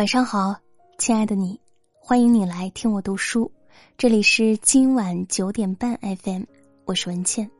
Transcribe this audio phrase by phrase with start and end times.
[0.00, 0.56] 晚上好，
[0.96, 1.60] 亲爱的你，
[1.92, 3.52] 欢迎你来听我读书。
[3.98, 6.44] 这里是今晚九点半 FM，
[6.86, 7.50] 我是文倩。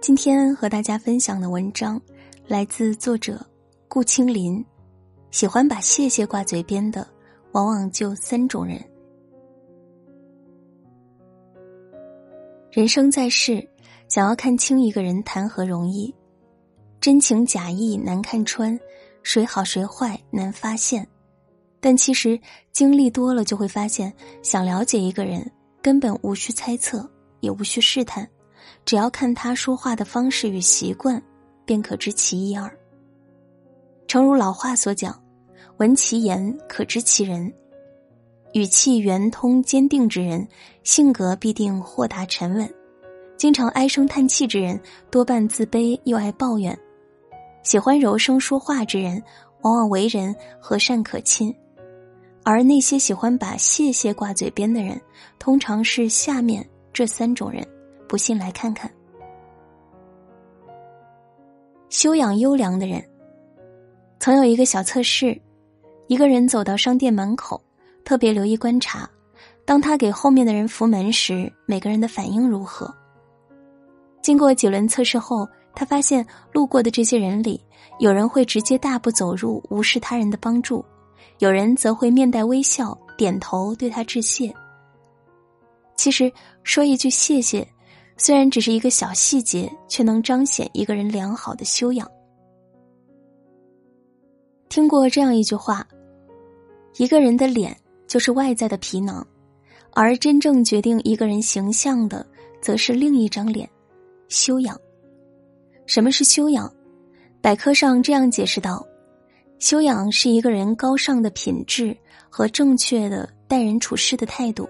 [0.00, 2.02] 今天和大家分享的文章
[2.48, 3.40] 来自作者
[3.86, 4.66] 顾青林。
[5.30, 7.06] 喜欢把谢谢挂嘴边的，
[7.52, 8.84] 往往就三种人。
[12.72, 13.64] 人生在世，
[14.08, 16.12] 想要看清一个人，谈何容易？
[17.00, 18.76] 真情假意难看穿，
[19.22, 21.08] 谁好谁坏难发现。
[21.80, 22.38] 但其实
[22.72, 25.48] 经历多了，就会发现，想了解一个人，
[25.80, 27.08] 根本无需猜测，
[27.40, 28.28] 也无需试探，
[28.84, 31.22] 只要看他说话的方式与习惯，
[31.64, 32.68] 便可知其一二。
[34.06, 35.22] 诚如老话所讲
[35.78, 37.52] ：“闻其言，可知其人。”
[38.54, 40.48] 语气圆通坚定之人，
[40.82, 42.66] 性格必定豁达沉稳；
[43.36, 46.74] 经常唉声叹气之人，多半自卑又爱抱怨；
[47.62, 49.22] 喜欢柔声说话之人，
[49.60, 51.54] 往往为人和善可亲。
[52.50, 54.98] 而那些喜欢把谢谢挂嘴边的人，
[55.38, 57.62] 通常是下面这三种人。
[58.08, 58.90] 不信来看看。
[61.90, 63.04] 修养优良的人，
[64.18, 65.38] 曾有一个小测试：
[66.06, 67.62] 一个人走到商店门口，
[68.02, 69.06] 特别留意观察，
[69.66, 72.90] 当他给后面的人扶门时，每个人的反应如何？
[74.22, 77.62] 经过几轮测试后，他发现路过的这些人里，
[77.98, 80.82] 有人会直接大步走入，无视他人的帮助。
[81.38, 84.52] 有人则会面带微笑，点头对他致谢。
[85.96, 87.66] 其实说一句谢谢，
[88.16, 92.08] 虽然只是一个小细节，却能彰显一个人良好的修养。
[94.68, 95.86] 听过这样一句话：
[96.96, 99.26] 一个人的脸就是外在的皮囊，
[99.92, 102.26] 而真正决定一个人形象的，
[102.60, 103.68] 则是另一张脸——
[104.28, 104.78] 修养。
[105.86, 106.72] 什么是修养？
[107.40, 108.84] 百科上这样解释道。
[109.58, 111.96] 修养是一个人高尚的品质
[112.30, 114.68] 和正确的待人处事的态度。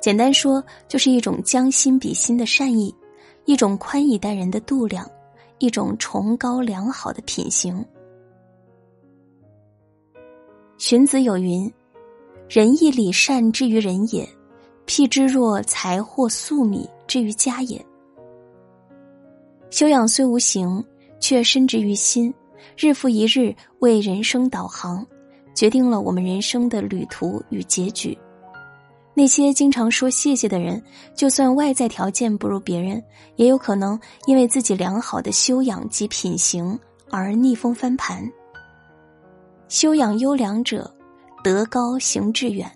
[0.00, 2.94] 简单说，就是一种将心比心的善意，
[3.46, 5.10] 一种宽以待人的度量，
[5.58, 7.84] 一种崇高良好的品行。
[10.76, 11.72] 荀子有云
[12.48, 14.28] ：“仁义礼善之于人也，
[14.84, 17.84] 辟之若财货粟米之于家也。”
[19.70, 20.84] 修养虽无形，
[21.18, 22.32] 却深植于心。
[22.76, 25.06] 日复一日为人生导航，
[25.54, 28.16] 决定了我们人生的旅途与结局。
[29.16, 30.82] 那些经常说谢谢的人，
[31.14, 33.00] 就算外在条件不如别人，
[33.36, 36.76] 也有可能因为自己良好的修养及品行
[37.10, 38.28] 而逆风翻盘。
[39.68, 40.92] 修养优良者，
[41.44, 42.70] 德高行志远。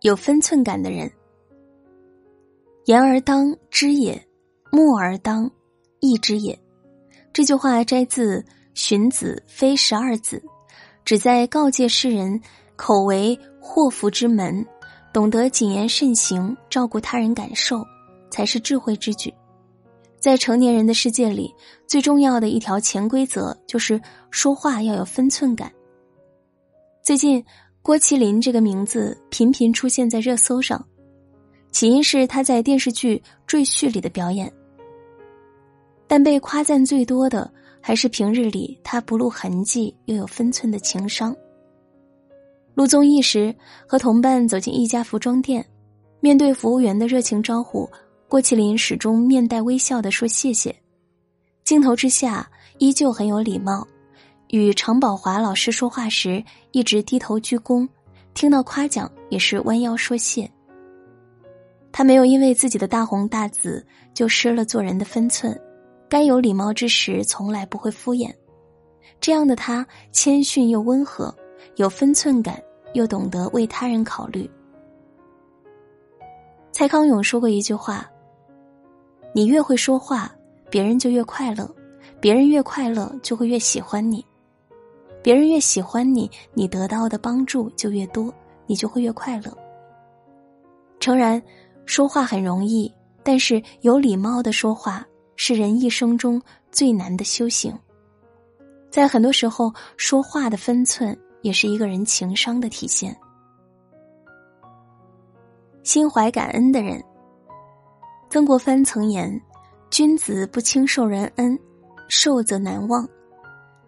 [0.00, 1.12] 有分寸感的人，
[2.86, 4.20] 言而当知也。
[4.74, 5.50] 默而当，
[6.00, 6.58] 义之也。
[7.30, 8.40] 这句话摘自
[8.72, 10.42] 《荀子·非十二子》，
[11.04, 12.40] 旨在告诫世人：
[12.74, 14.66] 口为祸福之门，
[15.12, 17.84] 懂得谨言慎行，照顾他人感受，
[18.30, 19.30] 才是智慧之举。
[20.18, 21.54] 在成年人的世界里，
[21.86, 24.00] 最重要的一条潜规则就是
[24.30, 25.70] 说话要有分寸感。
[27.02, 27.44] 最近，
[27.82, 30.82] 郭麒麟这个名字频频出现在热搜上，
[31.72, 34.50] 起因是他在电视剧《赘婿》里的表演。
[36.12, 37.50] 但被夸赞最多的
[37.80, 41.34] 还是平日里他不露痕迹又有分寸的情商。
[42.74, 43.54] 录综艺时，
[43.86, 45.64] 和同伴走进一家服装店，
[46.20, 47.88] 面对服务员的热情招呼，
[48.28, 50.76] 郭麒麟始终面带微笑的说谢谢。
[51.64, 52.46] 镜头之下
[52.76, 53.88] 依旧很有礼貌，
[54.48, 57.88] 与常宝华老师说话时一直低头鞠躬，
[58.34, 60.46] 听到夸奖也是弯腰说谢。
[61.90, 65.58] 他没有因为自己的大红大紫就失了做人的分寸。
[66.12, 68.30] 该有礼貌之时，从来不会敷衍。
[69.18, 71.34] 这样的他，谦逊又温和，
[71.76, 72.62] 有分寸感，
[72.92, 74.46] 又懂得为他人考虑。
[76.70, 78.10] 蔡康永说过一句话
[79.32, 80.30] ：“你越会说话，
[80.68, 81.64] 别人就越快乐；
[82.20, 84.22] 别人越快乐，就会越喜欢你；
[85.22, 88.30] 别人越喜欢你，你得到的帮助就越多，
[88.66, 89.50] 你就会越快乐。”
[91.00, 91.42] 诚然，
[91.86, 92.92] 说话很容易，
[93.22, 95.06] 但是有礼貌的说话。
[95.36, 96.40] 是人一生中
[96.70, 97.76] 最难的修行，
[98.90, 103.16] 在很多时候，说话的分寸也是一个人情商的体现。
[105.82, 107.02] 心怀感恩的人，
[108.30, 109.40] 曾国藩曾言
[109.90, 111.58] ：“君子不轻受人恩，
[112.08, 113.08] 受则难忘。”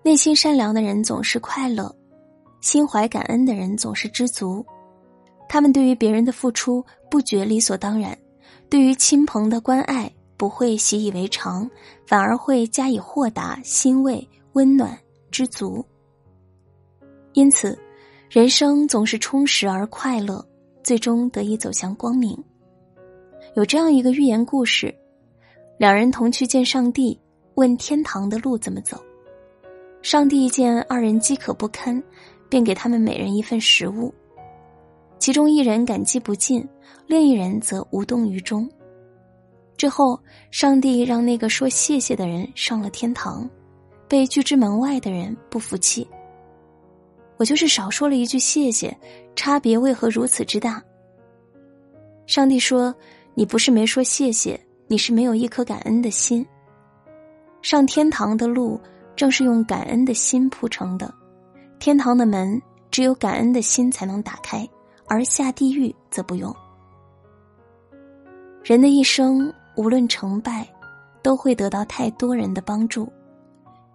[0.02, 1.94] 内心善良的人总是快乐，
[2.60, 4.64] 心怀感恩的人总是知足。
[5.48, 8.18] 他们对于别人的付出不觉理所当然，
[8.68, 10.12] 对于亲朋的关爱。
[10.36, 11.68] 不会习以为常，
[12.06, 14.98] 反而会加以豁达、欣慰、温暖、
[15.30, 15.84] 知足。
[17.32, 17.78] 因此，
[18.28, 20.44] 人生总是充实而快乐，
[20.82, 22.36] 最终得以走向光明。
[23.54, 24.94] 有这样一个寓言故事：
[25.78, 27.18] 两人同去见上帝，
[27.54, 29.00] 问天堂的路怎么走。
[30.02, 32.02] 上帝见二人饥渴不堪，
[32.48, 34.12] 便给他们每人一份食物。
[35.18, 36.66] 其中一人感激不尽，
[37.06, 38.68] 另一人则无动于衷。
[39.76, 40.18] 之后，
[40.50, 43.48] 上帝让那个说谢谢的人上了天堂，
[44.08, 46.08] 被拒之门外的人不服气。
[47.36, 48.96] 我就是少说了一句谢谢，
[49.34, 50.80] 差别为何如此之大？
[52.26, 52.94] 上帝说
[53.34, 56.46] ：“你不是没说谢谢，你是没有一颗感恩的心。
[57.60, 58.80] 上天堂的路
[59.16, 61.12] 正是用感恩的心铺成的，
[61.80, 62.62] 天堂的门
[62.92, 64.66] 只有感恩的心才能打开，
[65.06, 66.54] 而下地狱则不用。
[68.62, 70.66] 人的一生。”无论成败，
[71.22, 73.10] 都会得到太多人的帮助。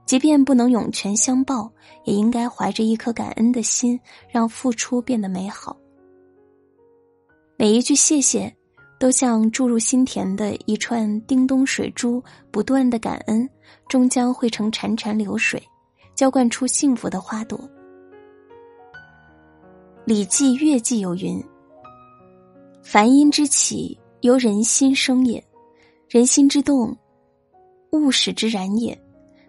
[0.06, 1.72] 即便不能涌泉相报，
[2.04, 5.78] 也应该怀着一颗感恩的心，让付出变得美好。
[7.56, 8.52] 每一句谢谢，
[9.00, 13.48] 都像注入心田的一串叮咚水珠，不断的感恩，
[13.88, 15.62] 终将汇成潺潺流水，
[16.16, 17.60] 浇灌出幸福的花朵。
[20.06, 21.40] 《礼记·乐记》有云
[22.82, 25.44] ：“凡音之起，由人心生也。”
[26.10, 26.98] 人心之动，
[27.92, 29.00] 物使之然也。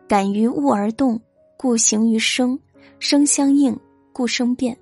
[0.07, 1.19] 感于物而动，
[1.57, 2.55] 故形于声；
[2.99, 3.75] 声相应，
[4.13, 4.77] 故生变。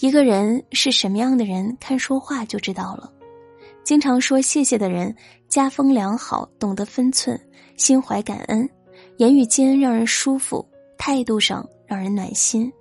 [0.00, 3.12] 一个人是什么样的人，看说话就知道了。
[3.84, 5.14] 经常说谢谢的人，
[5.48, 7.40] 家风良好，懂得分寸，
[7.76, 8.68] 心怀感恩，
[9.18, 10.66] 言语间让人舒服，
[10.98, 12.72] 态度上让人暖心。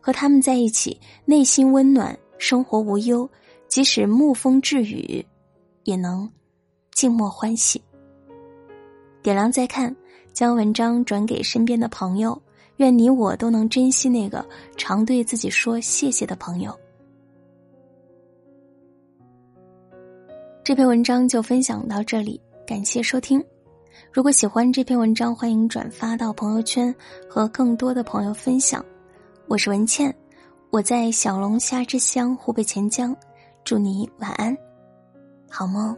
[0.00, 3.28] 和他们在一起，内心温暖，生活无忧，
[3.66, 5.26] 即使沐风致雨，
[5.82, 6.30] 也能。
[6.96, 7.78] 静默欢喜，
[9.22, 9.94] 点亮再看，
[10.32, 12.40] 将文章转给身边的朋友。
[12.76, 14.42] 愿你我都能珍惜那个
[14.78, 16.74] 常对自己说谢谢的朋友。
[20.64, 23.44] 这篇文章就分享到这里，感谢收听。
[24.10, 26.94] 如果喜欢这篇文章，欢迎转发到朋友圈
[27.28, 28.82] 和更多的朋友分享。
[29.48, 30.14] 我是文倩，
[30.70, 33.14] 我在小龙虾之乡湖北潜江，
[33.64, 34.56] 祝你晚安，
[35.50, 35.94] 好梦。